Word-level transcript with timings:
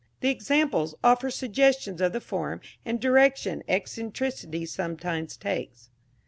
The 0.21 0.29
examples 0.31 0.95
offer 1.03 1.29
suggestions 1.29 2.01
of 2.01 2.11
the 2.11 2.19
form 2.21 2.61
and 2.83 2.99
direction 2.99 3.61
eccentricity 3.67 4.65
sometimes 4.65 5.37
takes. 5.37 5.91